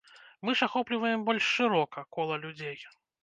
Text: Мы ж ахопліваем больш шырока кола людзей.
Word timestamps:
Мы 0.47 0.53
ж 0.59 0.69
ахопліваем 0.69 1.27
больш 1.27 1.45
шырока 1.57 2.05
кола 2.17 2.39
людзей. 2.47 2.77